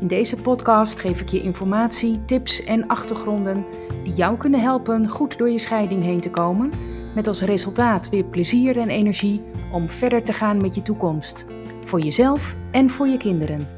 In 0.00 0.06
deze 0.06 0.36
podcast 0.36 0.98
geef 0.98 1.20
ik 1.20 1.28
je 1.28 1.42
informatie, 1.42 2.24
tips 2.24 2.64
en 2.64 2.86
achtergronden 2.86 3.64
die 4.04 4.12
jou 4.12 4.36
kunnen 4.36 4.60
helpen 4.60 5.08
goed 5.08 5.38
door 5.38 5.50
je 5.50 5.58
scheiding 5.58 6.02
heen 6.02 6.20
te 6.20 6.30
komen, 6.30 6.72
met 7.14 7.26
als 7.26 7.40
resultaat 7.40 8.08
weer 8.08 8.24
plezier 8.24 8.78
en 8.78 8.88
energie 8.88 9.42
om 9.72 9.88
verder 9.88 10.24
te 10.24 10.32
gaan 10.32 10.60
met 10.60 10.74
je 10.74 10.82
toekomst, 10.82 11.44
voor 11.84 12.00
jezelf 12.00 12.56
en 12.70 12.90
voor 12.90 13.06
je 13.06 13.16
kinderen. 13.16 13.68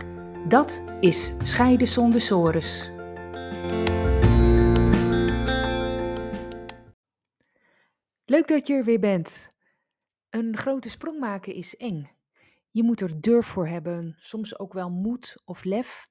Dat 0.48 0.84
is 1.00 1.32
Scheiden 1.42 1.88
zonder 1.88 2.20
sores. 2.20 2.90
Leuk 8.24 8.48
dat 8.48 8.66
je 8.66 8.74
er 8.74 8.84
weer 8.84 9.00
bent. 9.00 9.48
Een 10.30 10.56
grote 10.56 10.90
sprong 10.90 11.18
maken 11.18 11.54
is 11.54 11.76
eng. 11.76 12.10
Je 12.70 12.82
moet 12.82 13.00
er 13.00 13.20
durf 13.20 13.46
voor 13.46 13.66
hebben, 13.66 14.16
soms 14.18 14.58
ook 14.58 14.72
wel 14.72 14.90
moed 14.90 15.42
of 15.44 15.64
lef. 15.64 16.08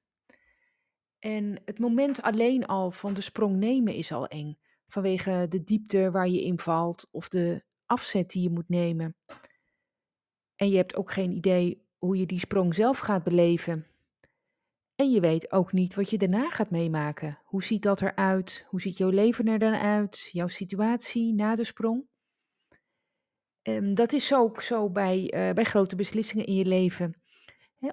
En 1.18 1.62
het 1.64 1.78
moment 1.78 2.22
alleen 2.22 2.66
al 2.66 2.90
van 2.90 3.14
de 3.14 3.20
sprong 3.20 3.56
nemen 3.56 3.94
is 3.94 4.12
al 4.12 4.26
eng, 4.26 4.58
vanwege 4.86 5.46
de 5.48 5.64
diepte 5.64 6.10
waar 6.10 6.28
je 6.28 6.42
in 6.42 6.58
valt 6.58 7.08
of 7.10 7.28
de 7.28 7.64
afzet 7.86 8.30
die 8.30 8.42
je 8.42 8.50
moet 8.50 8.68
nemen. 8.68 9.16
En 10.56 10.68
je 10.68 10.76
hebt 10.76 10.96
ook 10.96 11.12
geen 11.12 11.32
idee 11.32 11.86
hoe 11.98 12.16
je 12.16 12.26
die 12.26 12.38
sprong 12.38 12.74
zelf 12.74 12.98
gaat 12.98 13.22
beleven. 13.22 13.86
En 14.94 15.10
je 15.10 15.20
weet 15.20 15.52
ook 15.52 15.72
niet 15.72 15.94
wat 15.94 16.10
je 16.10 16.18
daarna 16.18 16.50
gaat 16.50 16.70
meemaken. 16.70 17.38
Hoe 17.44 17.62
ziet 17.62 17.82
dat 17.82 18.02
eruit? 18.02 18.66
Hoe 18.68 18.80
ziet 18.80 18.96
jouw 18.96 19.08
leven 19.08 19.46
er 19.46 19.58
dan 19.58 19.74
uit? 19.74 20.28
Jouw 20.32 20.48
situatie 20.48 21.34
na 21.34 21.54
de 21.54 21.64
sprong? 21.64 22.08
Um, 23.62 23.94
dat 23.94 24.12
is 24.12 24.34
ook 24.34 24.62
zo 24.62 24.90
bij, 24.90 25.18
uh, 25.18 25.52
bij 25.54 25.64
grote 25.64 25.96
beslissingen 25.96 26.46
in 26.46 26.54
je 26.54 26.64
leven. 26.64 27.14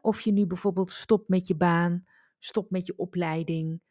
of 0.02 0.22
je 0.22 0.32
nu 0.32 0.46
bijvoorbeeld 0.48 0.92
stopt 0.92 1.30
met 1.30 1.48
je 1.48 1.56
baan, 1.56 2.06
stopt 2.40 2.72
met 2.72 2.86
je 2.86 2.98
opleiding, 2.98 3.82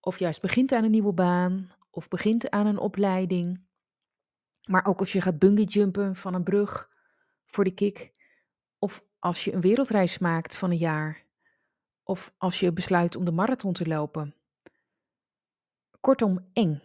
of 0.00 0.18
juist 0.18 0.40
begint 0.40 0.72
aan 0.72 0.84
een 0.84 0.90
nieuwe 0.90 1.12
baan, 1.12 1.72
of 1.90 2.08
begint 2.08 2.50
aan 2.50 2.66
een 2.66 2.78
opleiding. 2.78 3.64
Maar 4.64 4.86
ook 4.86 5.00
als 5.00 5.12
je 5.12 5.20
gaat 5.20 5.38
bungeejumpen 5.38 6.16
van 6.16 6.34
een 6.34 6.42
brug 6.42 6.90
voor 7.46 7.64
de 7.64 7.74
kick, 7.74 8.12
of 8.78 9.04
als 9.18 9.44
je 9.44 9.52
een 9.52 9.60
wereldreis 9.60 10.18
maakt 10.18 10.56
van 10.56 10.70
een 10.70 10.76
jaar, 10.76 11.24
of 12.02 12.34
als 12.38 12.60
je 12.60 12.72
besluit 12.72 13.16
om 13.16 13.24
de 13.24 13.32
marathon 13.32 13.72
te 13.72 13.86
lopen. 13.86 14.34
Kortom, 16.00 16.48
eng. 16.52 16.82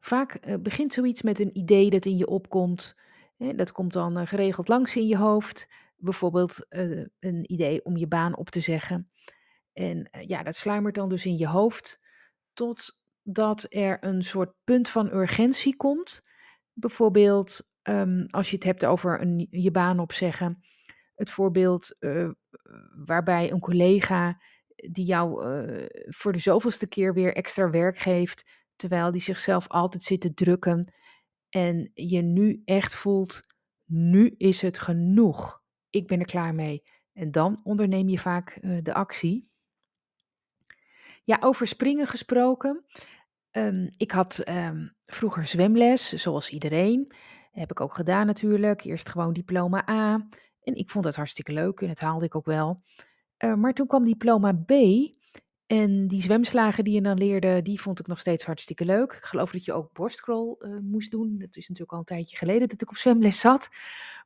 Vaak 0.00 0.46
uh, 0.46 0.54
begint 0.56 0.92
zoiets 0.92 1.22
met 1.22 1.38
een 1.38 1.58
idee 1.58 1.90
dat 1.90 2.04
in 2.04 2.16
je 2.16 2.26
opkomt 2.26 2.96
dat 3.40 3.72
komt 3.72 3.92
dan 3.92 4.18
eh, 4.18 4.26
geregeld 4.26 4.68
langs 4.68 4.96
in 4.96 5.06
je 5.06 5.16
hoofd. 5.16 5.68
Bijvoorbeeld 5.96 6.66
eh, 6.68 7.04
een 7.18 7.52
idee 7.52 7.84
om 7.84 7.96
je 7.96 8.08
baan 8.08 8.36
op 8.36 8.50
te 8.50 8.60
zeggen. 8.60 9.10
En 9.72 10.10
eh, 10.10 10.28
ja, 10.28 10.42
dat 10.42 10.56
sluimert 10.56 10.94
dan 10.94 11.08
dus 11.08 11.26
in 11.26 11.36
je 11.36 11.46
hoofd 11.46 12.00
totdat 12.52 13.66
er 13.68 14.04
een 14.04 14.22
soort 14.22 14.54
punt 14.64 14.88
van 14.88 15.12
urgentie 15.12 15.76
komt. 15.76 16.20
Bijvoorbeeld 16.72 17.70
ehm, 17.82 18.24
als 18.28 18.50
je 18.50 18.54
het 18.54 18.64
hebt 18.64 18.84
over 18.84 19.20
een, 19.20 19.46
je 19.50 19.70
baan 19.70 19.98
opzeggen. 19.98 20.64
Het 21.14 21.30
voorbeeld 21.30 21.96
waarbij 23.04 23.52
een 23.52 23.60
collega 23.60 24.40
die 24.90 25.04
jou 25.04 25.44
voor 26.08 26.32
de 26.32 26.38
zoveelste 26.38 26.86
keer 26.86 27.14
weer 27.14 27.34
extra 27.34 27.70
werk 27.70 27.98
geeft, 27.98 28.50
terwijl 28.76 29.10
die 29.10 29.20
zichzelf 29.20 29.68
altijd 29.68 30.02
zit 30.02 30.20
te 30.20 30.34
drukken 30.34 30.92
en 31.50 31.90
je 31.94 32.22
nu 32.22 32.62
echt 32.64 32.94
voelt, 32.94 33.42
nu 33.84 34.34
is 34.36 34.60
het 34.62 34.78
genoeg. 34.78 35.62
Ik 35.90 36.06
ben 36.06 36.18
er 36.18 36.26
klaar 36.26 36.54
mee. 36.54 36.82
En 37.12 37.30
dan 37.30 37.60
onderneem 37.64 38.08
je 38.08 38.18
vaak 38.18 38.58
uh, 38.60 38.78
de 38.82 38.94
actie. 38.94 39.50
Ja, 41.24 41.36
over 41.40 41.66
springen 41.66 42.06
gesproken. 42.06 42.84
Um, 43.50 43.88
ik 43.90 44.10
had 44.10 44.48
um, 44.48 44.94
vroeger 45.06 45.46
zwemles, 45.46 46.08
zoals 46.08 46.50
iedereen. 46.50 47.12
Heb 47.50 47.70
ik 47.70 47.80
ook 47.80 47.94
gedaan 47.94 48.26
natuurlijk. 48.26 48.84
Eerst 48.84 49.08
gewoon 49.08 49.32
diploma 49.32 49.88
A. 49.88 50.26
En 50.62 50.74
ik 50.74 50.90
vond 50.90 51.04
het 51.04 51.16
hartstikke 51.16 51.52
leuk 51.52 51.80
en 51.80 51.88
het 51.88 52.00
haalde 52.00 52.24
ik 52.24 52.34
ook 52.34 52.46
wel. 52.46 52.82
Uh, 53.44 53.54
maar 53.54 53.72
toen 53.72 53.86
kwam 53.86 54.04
diploma 54.04 54.52
B. 54.52 54.70
En 55.70 56.06
die 56.06 56.20
zwemslagen 56.20 56.84
die 56.84 56.94
je 56.94 57.00
dan 57.00 57.18
leerde, 57.18 57.62
die 57.62 57.80
vond 57.80 58.00
ik 58.00 58.06
nog 58.06 58.18
steeds 58.18 58.44
hartstikke 58.44 58.84
leuk. 58.84 59.12
Ik 59.12 59.24
geloof 59.24 59.50
dat 59.50 59.64
je 59.64 59.72
ook 59.72 59.92
borstcrawl 59.92 60.56
uh, 60.60 60.78
moest 60.78 61.10
doen. 61.10 61.36
Het 61.38 61.56
is 61.56 61.68
natuurlijk 61.68 61.92
al 61.92 61.98
een 61.98 62.04
tijdje 62.04 62.36
geleden 62.36 62.68
dat 62.68 62.82
ik 62.82 62.88
op 62.88 62.96
zwemles 62.96 63.40
zat. 63.40 63.68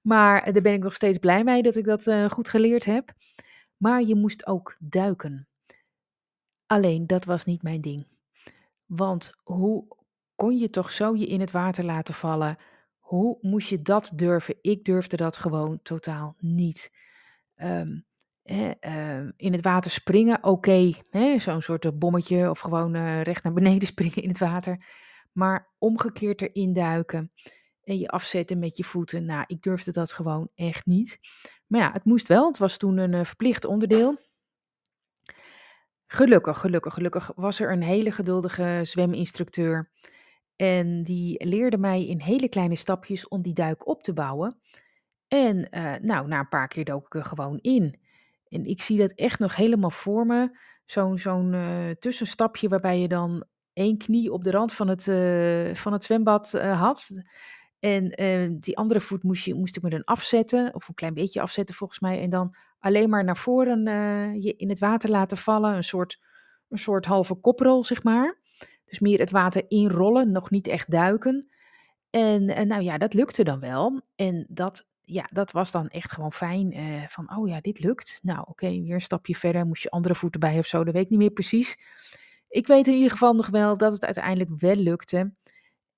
Maar 0.02 0.46
uh, 0.46 0.52
daar 0.52 0.62
ben 0.62 0.72
ik 0.72 0.82
nog 0.82 0.94
steeds 0.94 1.18
blij 1.18 1.44
mee 1.44 1.62
dat 1.62 1.76
ik 1.76 1.84
dat 1.84 2.06
uh, 2.06 2.30
goed 2.30 2.48
geleerd 2.48 2.84
heb. 2.84 3.12
Maar 3.76 4.02
je 4.02 4.14
moest 4.14 4.46
ook 4.46 4.76
duiken. 4.78 5.48
Alleen 6.66 7.06
dat 7.06 7.24
was 7.24 7.44
niet 7.44 7.62
mijn 7.62 7.80
ding. 7.80 8.06
Want 8.86 9.32
hoe 9.42 9.84
kon 10.34 10.58
je 10.58 10.70
toch 10.70 10.90
zo 10.90 11.14
je 11.14 11.26
in 11.26 11.40
het 11.40 11.50
water 11.50 11.84
laten 11.84 12.14
vallen? 12.14 12.56
Hoe 12.98 13.38
moest 13.40 13.68
je 13.68 13.82
dat 13.82 14.12
durven? 14.14 14.54
Ik 14.60 14.84
durfde 14.84 15.16
dat 15.16 15.36
gewoon 15.36 15.82
totaal 15.82 16.34
niet. 16.38 16.92
Um, 17.56 18.04
Ehm, 18.44 19.30
in 19.36 19.52
het 19.52 19.62
water 19.62 19.90
springen, 19.90 20.42
oké, 20.42 20.92
zo'n 21.38 21.62
soort 21.62 21.84
eh, 21.84 21.90
bommetje 21.94 22.50
of 22.50 22.60
gewoon 22.60 22.96
uh, 22.96 23.22
recht 23.22 23.42
naar 23.42 23.52
beneden 23.52 23.88
springen 23.92 24.22
in 24.22 24.28
het 24.28 24.38
water. 24.38 24.86
Maar 25.32 25.72
omgekeerd 25.78 26.42
erin 26.42 26.72
duiken 26.72 27.32
en 27.82 27.98
je 27.98 28.08
afzetten 28.08 28.58
met 28.58 28.76
je 28.76 28.84
voeten, 28.84 29.24
nou, 29.24 29.44
ik 29.46 29.62
durfde 29.62 29.90
dat 29.92 30.12
gewoon 30.12 30.50
echt 30.54 30.86
niet. 30.86 31.18
Maar 31.66 31.80
ja, 31.80 31.92
het 31.92 32.04
moest 32.04 32.28
wel, 32.28 32.46
het 32.46 32.58
was 32.58 32.76
toen 32.76 32.96
een 32.96 33.12
uh, 33.12 33.24
verplicht 33.24 33.64
onderdeel. 33.64 34.16
Gelukkig, 36.06 36.60
gelukkig, 36.60 36.94
gelukkig 36.94 37.32
was 37.36 37.60
er 37.60 37.72
een 37.72 37.82
hele 37.82 38.12
geduldige 38.12 38.80
zweminstructeur. 38.82 39.90
En 40.56 41.04
die 41.04 41.46
leerde 41.46 41.78
mij 41.78 42.06
in 42.06 42.20
hele 42.20 42.48
kleine 42.48 42.76
stapjes 42.76 43.28
om 43.28 43.42
die 43.42 43.52
duik 43.52 43.86
op 43.86 44.02
te 44.02 44.12
bouwen. 44.12 44.60
En 45.28 45.68
nou, 46.02 46.28
na 46.28 46.38
een 46.38 46.48
paar 46.48 46.68
keer 46.68 46.84
dook 46.84 47.06
ik 47.06 47.14
er 47.14 47.24
gewoon 47.24 47.58
in. 47.58 48.02
En 48.54 48.64
ik 48.64 48.82
zie 48.82 48.98
dat 48.98 49.12
echt 49.12 49.38
nog 49.38 49.56
helemaal 49.56 49.90
voor 49.90 50.26
me. 50.26 50.58
Zo'n 50.84 51.18
zo'n 51.18 51.52
uh, 51.52 51.90
tussenstapje 51.98 52.68
waarbij 52.68 53.00
je 53.00 53.08
dan 53.08 53.44
één 53.72 53.98
knie 53.98 54.32
op 54.32 54.44
de 54.44 54.50
rand 54.50 54.72
van 54.72 54.88
het, 54.88 55.06
uh, 55.06 55.74
van 55.74 55.92
het 55.92 56.04
zwembad 56.04 56.52
uh, 56.54 56.80
had. 56.80 57.10
En 57.78 58.08
die 58.60 58.76
andere 58.76 59.00
voet 59.00 59.22
moest, 59.22 59.44
je, 59.44 59.54
moest 59.54 59.76
ik 59.76 59.82
me 59.82 59.90
dan 59.90 60.04
afzetten, 60.04 60.74
of 60.74 60.88
een 60.88 60.94
klein 60.94 61.14
beetje 61.14 61.40
afzetten 61.40 61.74
volgens 61.74 62.00
mij. 62.00 62.22
En 62.22 62.30
dan 62.30 62.54
alleen 62.78 63.10
maar 63.10 63.24
naar 63.24 63.36
voren 63.36 63.84
je 64.42 64.54
in 64.56 64.68
het 64.68 64.78
water 64.78 65.10
laten 65.10 65.36
vallen. 65.36 65.74
Een 65.74 65.84
soort, 65.84 66.20
een 66.68 66.78
soort 66.78 67.06
halve 67.06 67.34
koprol, 67.34 67.84
zeg 67.84 68.02
maar. 68.02 68.38
Dus 68.84 68.98
meer 68.98 69.18
het 69.18 69.30
water 69.30 69.64
inrollen, 69.68 70.32
nog 70.32 70.50
niet 70.50 70.66
echt 70.66 70.90
duiken. 70.90 71.48
En, 72.10 72.48
en 72.48 72.68
nou 72.68 72.82
ja, 72.82 72.98
dat 72.98 73.14
lukte 73.14 73.44
dan 73.44 73.60
wel. 73.60 74.00
En 74.16 74.46
dat 74.48 74.86
ja, 75.04 75.28
dat 75.32 75.50
was 75.50 75.70
dan 75.70 75.88
echt 75.88 76.12
gewoon 76.12 76.32
fijn. 76.32 76.78
Uh, 76.78 77.02
van, 77.08 77.36
oh 77.36 77.48
ja, 77.48 77.60
dit 77.60 77.78
lukt. 77.78 78.20
Nou, 78.22 78.44
oké, 78.48 78.66
weer 78.66 78.94
een 78.94 79.00
stapje 79.00 79.36
verder. 79.36 79.66
Moest 79.66 79.82
je 79.82 79.90
andere 79.90 80.14
voeten 80.14 80.40
bij 80.40 80.58
of 80.58 80.66
zo, 80.66 80.84
dat 80.84 80.94
weet 80.94 81.04
ik 81.04 81.10
niet 81.10 81.18
meer 81.18 81.30
precies. 81.30 81.78
Ik 82.48 82.66
weet 82.66 82.86
in 82.88 82.94
ieder 82.94 83.10
geval 83.10 83.34
nog 83.34 83.46
wel 83.46 83.76
dat 83.76 83.92
het 83.92 84.04
uiteindelijk 84.04 84.50
wel 84.60 84.76
lukte. 84.76 85.32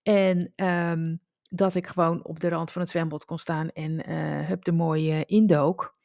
En 0.02 0.52
um, 0.56 1.20
dat 1.50 1.74
ik 1.74 1.86
gewoon 1.86 2.24
op 2.24 2.40
de 2.40 2.48
rand 2.48 2.70
van 2.70 2.82
het 2.82 2.90
zwembad 2.90 3.24
kon 3.24 3.38
staan 3.38 3.70
en 3.70 4.10
uh, 4.10 4.46
hup 4.46 4.64
de 4.64 4.72
mooie 4.72 5.24
indook. 5.24 5.96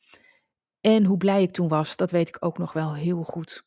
En 0.82 1.06
hoe 1.06 1.18
blij 1.18 1.42
ik 1.42 1.52
toen 1.52 1.68
was, 1.68 1.96
dat 1.96 2.12
weet 2.12 2.28
ik 2.28 2.38
ook 2.40 2.58
nog 2.58 2.74
wel 2.74 2.94
heel 2.94 3.24
goed. 3.24 3.66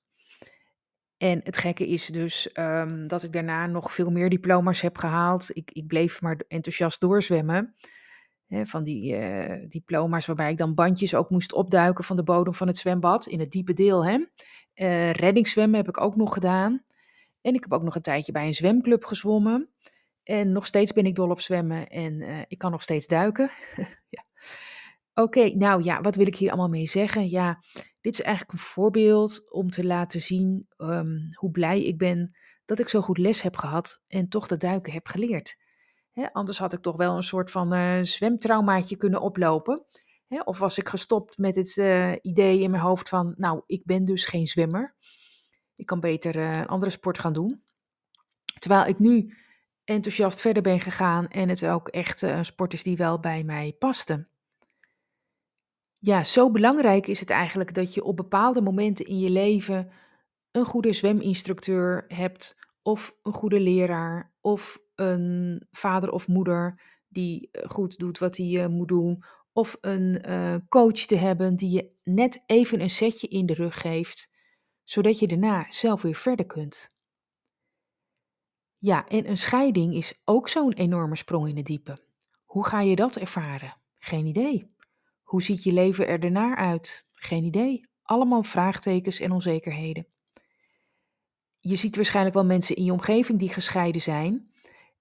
En 1.16 1.40
het 1.42 1.56
gekke 1.56 1.86
is 1.86 2.06
dus 2.06 2.50
um, 2.58 3.06
dat 3.06 3.22
ik 3.22 3.32
daarna 3.32 3.66
nog 3.66 3.92
veel 3.92 4.10
meer 4.10 4.30
diploma's 4.30 4.80
heb 4.80 4.98
gehaald. 4.98 5.56
Ik, 5.56 5.70
ik 5.70 5.86
bleef 5.86 6.20
maar 6.20 6.40
enthousiast 6.48 7.00
doorzwemmen 7.00 7.74
van 8.48 8.84
die 8.84 9.14
uh, 9.14 9.68
diploma's 9.68 10.26
waarbij 10.26 10.50
ik 10.50 10.58
dan 10.58 10.74
bandjes 10.74 11.14
ook 11.14 11.30
moest 11.30 11.52
opduiken 11.52 12.04
van 12.04 12.16
de 12.16 12.22
bodem 12.22 12.54
van 12.54 12.66
het 12.66 12.78
zwembad 12.78 13.26
in 13.26 13.40
het 13.40 13.50
diepe 13.50 13.72
deel. 13.72 14.06
Hè. 14.06 14.18
Uh, 14.74 15.10
reddingszwemmen 15.10 15.78
heb 15.78 15.88
ik 15.88 16.00
ook 16.00 16.16
nog 16.16 16.32
gedaan. 16.32 16.84
En 17.40 17.54
ik 17.54 17.62
heb 17.62 17.72
ook 17.72 17.82
nog 17.82 17.94
een 17.94 18.02
tijdje 18.02 18.32
bij 18.32 18.46
een 18.46 18.54
zwemclub 18.54 19.04
gezwommen. 19.04 19.70
En 20.22 20.52
nog 20.52 20.66
steeds 20.66 20.92
ben 20.92 21.06
ik 21.06 21.14
dol 21.14 21.30
op 21.30 21.40
zwemmen 21.40 21.88
en 21.88 22.20
uh, 22.20 22.38
ik 22.48 22.58
kan 22.58 22.70
nog 22.70 22.82
steeds 22.82 23.06
duiken. 23.06 23.50
ja. 24.08 24.24
Oké, 25.14 25.54
nou 25.54 25.82
ja, 25.82 26.00
wat 26.00 26.16
wil 26.16 26.26
ik 26.26 26.36
hier 26.36 26.48
allemaal 26.48 26.68
mee 26.68 26.88
zeggen? 26.88 27.28
Ja, 27.28 27.62
dit 28.00 28.12
is 28.12 28.22
eigenlijk 28.22 28.52
een 28.52 28.64
voorbeeld 28.64 29.52
om 29.52 29.70
te 29.70 29.84
laten 29.84 30.22
zien 30.22 30.66
um, 30.76 31.28
hoe 31.32 31.50
blij 31.50 31.84
ik 31.84 31.98
ben 31.98 32.36
dat 32.64 32.78
ik 32.78 32.88
zo 32.88 33.00
goed 33.00 33.18
les 33.18 33.42
heb 33.42 33.56
gehad 33.56 34.00
en 34.06 34.28
toch 34.28 34.46
dat 34.46 34.60
duiken 34.60 34.92
heb 34.92 35.06
geleerd. 35.06 35.56
Anders 36.32 36.58
had 36.58 36.72
ik 36.72 36.80
toch 36.80 36.96
wel 36.96 37.16
een 37.16 37.22
soort 37.22 37.50
van 37.50 37.74
uh, 37.74 38.02
zwemtraumaatje 38.02 38.96
kunnen 38.96 39.20
oplopen. 39.20 39.84
of 40.44 40.58
was 40.58 40.78
ik 40.78 40.88
gestopt 40.88 41.38
met 41.38 41.56
het 41.56 41.76
uh, 41.76 42.12
idee 42.22 42.60
in 42.60 42.70
mijn 42.70 42.82
hoofd 42.82 43.08
van, 43.08 43.34
nou, 43.36 43.62
ik 43.66 43.84
ben 43.84 44.04
dus 44.04 44.24
geen 44.24 44.46
zwemmer. 44.46 44.94
Ik 45.76 45.86
kan 45.86 46.00
beter 46.00 46.36
uh, 46.36 46.58
een 46.58 46.66
andere 46.66 46.90
sport 46.90 47.18
gaan 47.18 47.32
doen. 47.32 47.62
Terwijl 48.58 48.86
ik 48.86 48.98
nu 48.98 49.36
enthousiast 49.84 50.40
verder 50.40 50.62
ben 50.62 50.80
gegaan 50.80 51.28
en 51.28 51.48
het 51.48 51.66
ook 51.66 51.88
echt 51.88 52.22
een 52.22 52.44
sport 52.44 52.72
is 52.72 52.82
die 52.82 52.96
wel 52.96 53.20
bij 53.20 53.44
mij 53.44 53.76
paste. 53.78 54.28
Ja, 55.98 56.24
zo 56.24 56.50
belangrijk 56.50 57.06
is 57.06 57.20
het 57.20 57.30
eigenlijk 57.30 57.74
dat 57.74 57.94
je 57.94 58.04
op 58.04 58.16
bepaalde 58.16 58.62
momenten 58.62 59.06
in 59.06 59.18
je 59.18 59.30
leven 59.30 59.90
een 60.50 60.64
goede 60.64 60.92
zweminstructeur 60.92 62.04
hebt, 62.08 62.56
of 62.82 63.16
een 63.22 63.32
goede 63.32 63.60
leraar, 63.60 64.32
of 64.40 64.78
een 64.94 65.66
vader 65.70 66.10
of 66.10 66.28
moeder 66.28 66.80
die 67.08 67.48
eh, 67.52 67.70
goed 67.70 67.98
doet 67.98 68.18
wat 68.18 68.36
hij 68.36 68.46
uh, 68.46 68.66
moet 68.66 68.88
doen, 68.88 69.24
of 69.52 69.76
een 69.80 70.24
uh, 70.28 70.56
coach 70.68 70.98
te 70.98 71.16
hebben 71.16 71.56
die 71.56 71.70
je 71.70 71.90
net 72.02 72.42
even 72.46 72.80
een 72.80 72.90
setje 72.90 73.28
in 73.28 73.46
de 73.46 73.54
rug 73.54 73.80
geeft, 73.80 74.30
zodat 74.84 75.18
je 75.18 75.28
daarna 75.28 75.66
zelf 75.68 76.02
weer 76.02 76.14
verder 76.14 76.46
kunt. 76.46 76.92
Ja, 78.78 79.08
en 79.08 79.28
een 79.28 79.38
scheiding 79.38 79.94
is 79.94 80.20
ook 80.24 80.48
zo'n 80.48 80.72
enorme 80.72 81.16
sprong 81.16 81.48
in 81.48 81.56
het 81.56 81.66
diepe. 81.66 81.98
Hoe 82.44 82.66
ga 82.66 82.80
je 82.80 82.96
dat 82.96 83.16
ervaren? 83.16 83.76
Geen 83.98 84.26
idee. 84.26 84.74
Hoe 85.22 85.42
ziet 85.42 85.62
je 85.62 85.72
leven 85.72 86.06
er 86.06 86.20
daarna 86.20 86.56
uit? 86.56 87.06
Geen 87.12 87.44
idee. 87.44 87.88
Allemaal 88.02 88.42
vraagtekens 88.42 89.20
en 89.20 89.32
onzekerheden. 89.32 90.06
Je 91.60 91.76
ziet 91.76 91.96
waarschijnlijk 91.96 92.34
wel 92.34 92.44
mensen 92.44 92.76
in 92.76 92.84
je 92.84 92.92
omgeving 92.92 93.38
die 93.38 93.48
gescheiden 93.48 94.02
zijn. 94.02 94.53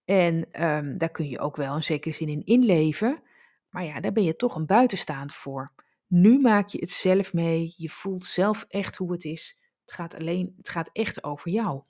En 0.06 0.36
um, 0.64 0.98
daar 0.98 1.12
kun 1.12 1.30
je 1.30 1.40
ook 1.40 1.56
wel 1.56 1.76
een 1.76 1.84
zekere 1.84 2.14
zin 2.14 2.30
in 2.30 2.46
inleven. 2.46 3.22
Maar 3.70 3.84
ja, 3.84 4.00
daar 4.00 4.12
ben 4.12 4.24
je 4.24 4.36
toch 4.36 4.56
een 4.56 4.66
buitenstaander 4.66 5.36
voor. 5.36 5.74
Nu 6.08 6.40
maak 6.40 6.68
je 6.68 6.80
het 6.80 6.92
zelf 6.92 7.34
mee. 7.34 7.74
Je 7.78 7.90
voelt 7.90 8.26
zelf 8.26 8.66
echt 8.68 8.96
hoe 8.96 9.12
het 9.12 9.24
is. 9.24 9.58
Het 9.86 9.94
gaat, 9.94 10.16
alleen, 10.16 10.54
het 10.58 10.70
gaat 10.70 10.90
echt 10.94 11.24
over 11.24 11.52
jou. 11.52 11.84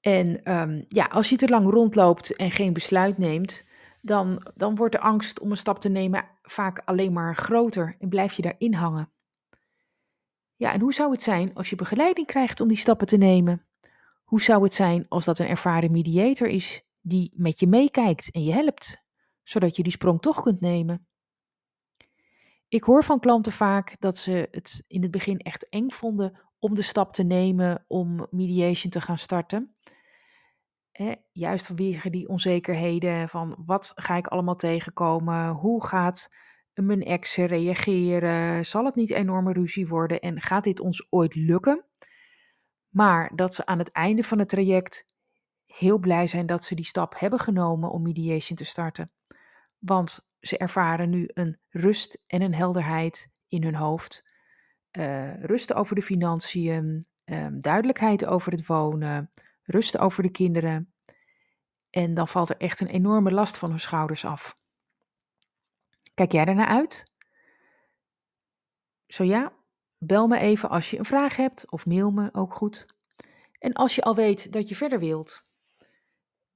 En 0.00 0.52
um, 0.58 0.84
ja, 0.88 1.04
als 1.04 1.28
je 1.28 1.36
te 1.36 1.48
lang 1.48 1.70
rondloopt 1.70 2.36
en 2.36 2.50
geen 2.50 2.72
besluit 2.72 3.18
neemt, 3.18 3.64
dan, 4.02 4.46
dan 4.54 4.74
wordt 4.74 4.94
de 4.94 5.00
angst 5.00 5.40
om 5.40 5.50
een 5.50 5.56
stap 5.56 5.78
te 5.78 5.88
nemen 5.88 6.24
vaak 6.42 6.82
alleen 6.84 7.12
maar 7.12 7.36
groter 7.36 7.96
en 7.98 8.08
blijf 8.08 8.32
je 8.32 8.42
daarin 8.42 8.74
hangen. 8.74 9.10
Ja, 10.56 10.72
en 10.72 10.80
hoe 10.80 10.94
zou 10.94 11.10
het 11.10 11.22
zijn 11.22 11.54
als 11.54 11.70
je 11.70 11.76
begeleiding 11.76 12.26
krijgt 12.26 12.60
om 12.60 12.68
die 12.68 12.76
stappen 12.76 13.06
te 13.06 13.16
nemen? 13.16 13.65
Hoe 14.26 14.40
zou 14.40 14.62
het 14.62 14.74
zijn 14.74 15.06
als 15.08 15.24
dat 15.24 15.38
een 15.38 15.46
ervaren 15.46 15.90
mediator 15.90 16.48
is 16.48 16.86
die 17.00 17.32
met 17.34 17.60
je 17.60 17.66
meekijkt 17.66 18.30
en 18.30 18.44
je 18.44 18.52
helpt, 18.52 19.02
zodat 19.42 19.76
je 19.76 19.82
die 19.82 19.92
sprong 19.92 20.20
toch 20.20 20.42
kunt 20.42 20.60
nemen? 20.60 21.06
Ik 22.68 22.82
hoor 22.82 23.04
van 23.04 23.20
klanten 23.20 23.52
vaak 23.52 24.00
dat 24.00 24.16
ze 24.16 24.48
het 24.50 24.84
in 24.86 25.02
het 25.02 25.10
begin 25.10 25.38
echt 25.38 25.68
eng 25.68 25.90
vonden 25.90 26.40
om 26.58 26.74
de 26.74 26.82
stap 26.82 27.12
te 27.12 27.22
nemen 27.22 27.84
om 27.88 28.26
mediation 28.30 28.90
te 28.90 29.00
gaan 29.00 29.18
starten. 29.18 29.74
Juist 31.32 31.66
vanwege 31.66 32.10
die 32.10 32.28
onzekerheden 32.28 33.28
van 33.28 33.62
wat 33.66 33.92
ga 33.94 34.16
ik 34.16 34.26
allemaal 34.26 34.56
tegenkomen, 34.56 35.48
hoe 35.48 35.84
gaat 35.84 36.28
mijn 36.74 37.02
ex 37.02 37.36
reageren, 37.36 38.66
zal 38.66 38.84
het 38.84 38.94
niet 38.94 39.10
enorme 39.10 39.52
ruzie 39.52 39.88
worden 39.88 40.20
en 40.20 40.40
gaat 40.40 40.64
dit 40.64 40.80
ons 40.80 41.06
ooit 41.10 41.34
lukken? 41.34 41.84
Maar 42.96 43.30
dat 43.34 43.54
ze 43.54 43.66
aan 43.66 43.78
het 43.78 43.90
einde 43.90 44.24
van 44.24 44.38
het 44.38 44.48
traject 44.48 45.04
heel 45.66 45.98
blij 45.98 46.26
zijn 46.26 46.46
dat 46.46 46.64
ze 46.64 46.74
die 46.74 46.84
stap 46.84 47.18
hebben 47.18 47.38
genomen 47.38 47.90
om 47.90 48.02
mediation 48.02 48.56
te 48.56 48.64
starten. 48.64 49.12
Want 49.78 50.28
ze 50.40 50.58
ervaren 50.58 51.10
nu 51.10 51.30
een 51.34 51.60
rust 51.68 52.22
en 52.26 52.42
een 52.42 52.54
helderheid 52.54 53.28
in 53.48 53.62
hun 53.62 53.74
hoofd. 53.74 54.34
Uh, 54.98 55.42
rust 55.42 55.74
over 55.74 55.94
de 55.94 56.02
financiën, 56.02 57.06
um, 57.24 57.60
duidelijkheid 57.60 58.26
over 58.26 58.52
het 58.52 58.66
wonen, 58.66 59.30
rust 59.62 59.98
over 59.98 60.22
de 60.22 60.30
kinderen. 60.30 60.94
En 61.90 62.14
dan 62.14 62.28
valt 62.28 62.50
er 62.50 62.56
echt 62.56 62.80
een 62.80 62.86
enorme 62.86 63.30
last 63.30 63.56
van 63.56 63.70
hun 63.70 63.80
schouders 63.80 64.24
af. 64.24 64.54
Kijk 66.14 66.32
jij 66.32 66.44
ernaar 66.44 66.68
uit? 66.68 67.12
Zo 69.06 69.24
ja, 69.24 69.52
bel 69.98 70.26
me 70.26 70.38
even 70.38 70.68
als 70.68 70.90
je 70.90 70.98
een 70.98 71.04
vraag 71.04 71.36
hebt 71.36 71.70
of 71.70 71.86
mail 71.86 72.10
me 72.10 72.28
ook 72.32 72.54
goed. 72.54 72.86
En 73.58 73.72
als 73.72 73.94
je 73.94 74.02
al 74.02 74.14
weet 74.14 74.52
dat 74.52 74.68
je 74.68 74.76
verder 74.76 74.98
wilt, 74.98 75.42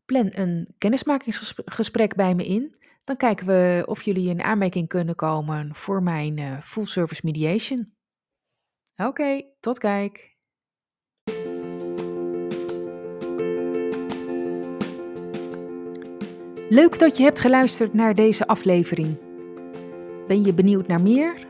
plan 0.04 0.28
een 0.30 0.74
kennismakingsgesprek 0.78 2.14
bij 2.14 2.34
me 2.34 2.46
in. 2.46 2.74
Dan 3.04 3.16
kijken 3.16 3.46
we 3.46 3.82
of 3.86 4.02
jullie 4.02 4.28
in 4.28 4.42
aanmerking 4.42 4.88
kunnen 4.88 5.14
komen 5.14 5.74
voor 5.74 6.02
mijn 6.02 6.36
uh, 6.36 6.60
full 6.62 6.86
service 6.86 7.20
mediation. 7.24 7.92
Oké, 8.96 9.42
tot 9.60 9.78
kijk. 9.78 10.36
Leuk 16.68 16.98
dat 16.98 17.16
je 17.16 17.22
hebt 17.22 17.40
geluisterd 17.40 17.94
naar 17.94 18.14
deze 18.14 18.46
aflevering. 18.46 19.18
Ben 20.26 20.44
je 20.44 20.54
benieuwd 20.54 20.86
naar 20.86 21.02
meer? 21.02 21.49